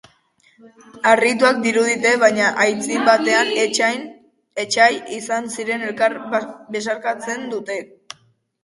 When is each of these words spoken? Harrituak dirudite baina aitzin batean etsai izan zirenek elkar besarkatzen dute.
Harrituak 1.09 1.59
dirudite 1.65 2.13
baina 2.23 2.47
aitzin 2.65 3.05
batean 3.11 3.53
etsai 4.65 4.91
izan 5.21 5.55
zirenek 5.59 5.91
elkar 6.05 6.19
besarkatzen 6.79 7.49
dute. 7.55 7.81